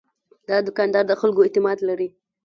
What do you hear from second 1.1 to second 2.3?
خلکو اعتماد لري.